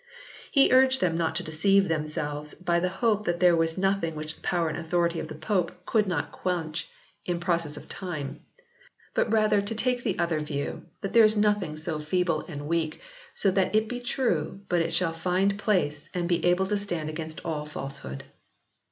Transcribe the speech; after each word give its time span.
He 0.49 0.71
urged 0.71 0.99
them 0.99 1.15
not 1.15 1.35
to 1.35 1.43
deceive 1.43 1.87
them 1.87 2.07
selves 2.07 2.55
by 2.55 2.79
the 2.79 2.89
hope 2.89 3.23
that 3.25 3.39
there 3.39 3.55
was 3.55 3.77
nothing 3.77 4.15
which 4.15 4.33
the 4.33 4.41
power 4.41 4.67
and 4.67 4.75
authority 4.75 5.19
of 5.19 5.27
the 5.27 5.35
pope 5.35 5.85
could 5.85 6.07
not 6.07 6.29
iv] 6.29 6.31
COVERDALE 6.31 6.39
S 6.39 6.43
BIBLE 6.43 6.71
59 6.73 6.73
quench 6.73 6.89
in 7.35 7.39
process 7.39 7.77
of 7.77 7.87
time, 7.87 8.39
but 9.13 9.31
rather 9.31 9.61
to 9.61 9.75
take 9.75 10.01
the 10.03 10.17
other 10.17 10.39
view 10.39 10.87
"that 11.01 11.13
there 11.13 11.23
is 11.23 11.37
nothing 11.37 11.77
so 11.77 11.99
feeble 11.99 12.43
and 12.47 12.67
weak, 12.67 12.99
so 13.35 13.51
that 13.51 13.75
it 13.75 13.87
be 13.87 13.99
true 13.99 14.61
but 14.69 14.81
it 14.81 14.91
shall 14.91 15.13
find 15.13 15.59
place, 15.59 16.09
and 16.15 16.27
be 16.27 16.43
able 16.45 16.65
to 16.65 16.79
stand 16.79 17.07
against 17.07 17.41
all 17.45 17.67
falsehood." 17.67 18.23